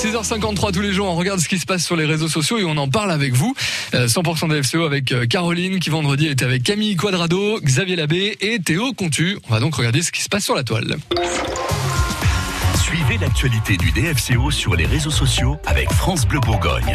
[0.00, 2.64] 6h53 tous les jours, on regarde ce qui se passe sur les réseaux sociaux et
[2.64, 3.54] on en parle avec vous.
[3.92, 8.60] Euh, 100% DFCO avec euh, Caroline qui vendredi était avec Camille Quadrado, Xavier Labbé et
[8.60, 9.38] Théo Contu.
[9.50, 10.96] On va donc regarder ce qui se passe sur la toile.
[12.82, 16.94] Suivez l'actualité du DFCO sur les réseaux sociaux avec France Bleu Bourgogne.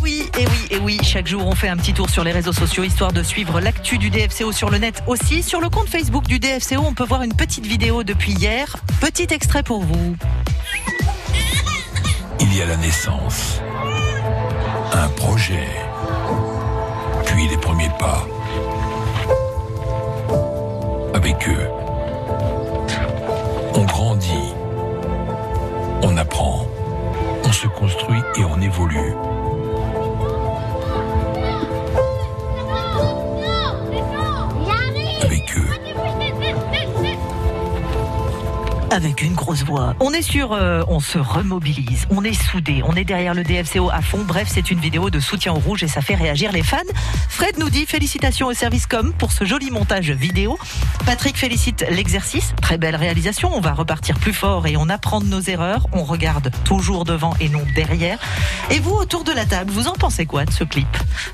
[0.00, 2.52] Oui, et oui, et oui, chaque jour on fait un petit tour sur les réseaux
[2.52, 5.42] sociaux histoire de suivre l'actu du DFCO sur le net aussi.
[5.42, 8.76] Sur le compte Facebook du DFCO, on peut voir une petite vidéo depuis hier.
[9.00, 10.16] Petit extrait pour vous.
[12.38, 13.60] Il y a la naissance,
[14.92, 15.68] un projet,
[17.24, 18.26] puis les premiers pas.
[21.14, 21.68] Avec eux,
[23.74, 24.54] on grandit,
[26.02, 26.66] on apprend,
[27.44, 29.14] on se construit et on évolue.
[38.96, 39.94] Avec une grosse voix.
[40.00, 43.90] On est sûr, euh, on se remobilise, on est soudés, on est derrière le DFCO
[43.90, 44.24] à fond.
[44.26, 46.78] Bref, c'est une vidéo de soutien au rouge et ça fait réagir les fans.
[47.28, 50.58] Fred nous dit félicitations au service com pour ce joli montage vidéo.
[51.04, 53.50] Patrick félicite l'exercice, très belle réalisation.
[53.54, 55.88] On va repartir plus fort et on apprend de nos erreurs.
[55.92, 58.18] On regarde toujours devant et non derrière.
[58.70, 60.88] Et vous, autour de la table, vous en pensez quoi de ce clip?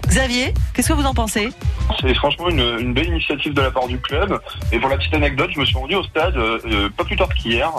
[0.08, 1.50] Xavier, qu'est-ce que vous en pensez?
[2.00, 4.40] C'est franchement une, une belle initiative de la part du club.
[4.72, 7.16] Et pour la petite anecdote, je me suis rendu au stade euh, euh, pas plus
[7.16, 7.70] tard qu'hier.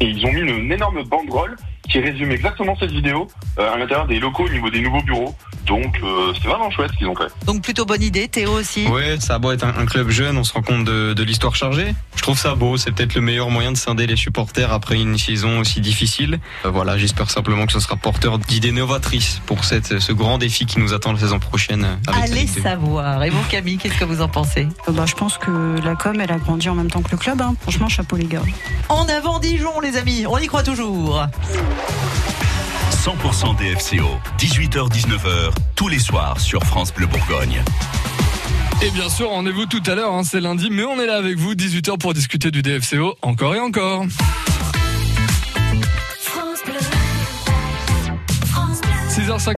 [0.00, 1.56] Et ils ont mis une, une énorme banderole
[1.88, 5.34] qui résume exactement cette vidéo euh, à l'intérieur des locaux au niveau des nouveaux bureaux.
[5.66, 7.28] Donc euh, c'est vraiment chouette ce qu'ils ont fait.
[7.46, 8.86] Donc plutôt bonne idée, Théo aussi.
[8.88, 11.22] Ouais, ça a beau être un, un club jeune, on se rend compte de, de
[11.22, 11.94] l'histoire chargée.
[12.22, 15.18] Je trouve ça beau, c'est peut-être le meilleur moyen de scinder les supporters après une
[15.18, 16.38] saison aussi difficile.
[16.64, 20.64] Euh, voilà, j'espère simplement que ce sera porteur d'idées novatrices pour cette, ce grand défi
[20.64, 21.84] qui nous attend la saison prochaine.
[22.06, 22.62] Avec Allez Ligue 2.
[22.62, 23.24] savoir.
[23.24, 24.68] Et vous, Camille, qu'est-ce que vous en pensez?
[24.88, 27.16] Euh, Bah, je pense que la com, elle a grandi en même temps que le
[27.16, 27.42] club.
[27.42, 27.56] hein.
[27.60, 28.42] Franchement, chapeau les gars.
[28.88, 31.26] En avant Dijon, les amis, on y croit toujours.
[33.02, 34.06] 100% DFCO,
[34.38, 37.60] 18h-19h, tous les soirs sur France Bleu Bourgogne.
[38.80, 41.36] Et bien sûr, rendez-vous tout à l'heure, hein, c'est lundi, mais on est là avec
[41.36, 44.04] vous, 18h pour discuter du DFCO encore et encore.
[49.08, 49.50] 6h50.